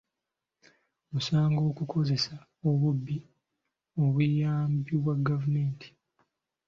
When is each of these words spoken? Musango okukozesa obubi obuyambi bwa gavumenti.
Musango 1.11 1.61
okukozesa 1.71 2.35
obubi 2.69 3.15
obuyambi 4.01 4.93
bwa 5.01 5.15
gavumenti. 5.27 5.89